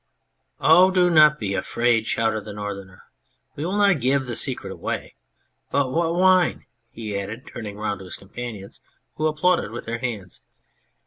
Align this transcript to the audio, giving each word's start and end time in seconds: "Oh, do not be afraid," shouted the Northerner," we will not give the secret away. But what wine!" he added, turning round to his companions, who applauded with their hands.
"Oh, 0.59 0.89
do 0.89 1.11
not 1.11 1.37
be 1.39 1.53
afraid," 1.53 2.07
shouted 2.07 2.43
the 2.43 2.53
Northerner," 2.53 3.03
we 3.55 3.63
will 3.63 3.77
not 3.77 3.99
give 4.01 4.25
the 4.25 4.35
secret 4.35 4.71
away. 4.71 5.13
But 5.69 5.91
what 5.91 6.15
wine!" 6.15 6.65
he 6.89 7.15
added, 7.19 7.45
turning 7.45 7.77
round 7.77 7.99
to 7.99 8.05
his 8.05 8.15
companions, 8.17 8.81
who 9.17 9.27
applauded 9.27 9.69
with 9.69 9.85
their 9.85 9.99
hands. 9.99 10.41